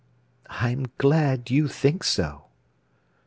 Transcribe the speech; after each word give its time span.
"I'm 0.49 0.87
glad 0.97 1.51
you 1.51 1.67
think 1.67 2.03
so." 2.03 2.45